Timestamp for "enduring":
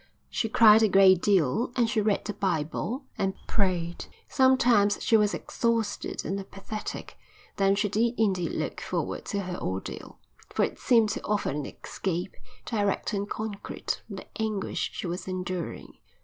15.27-15.99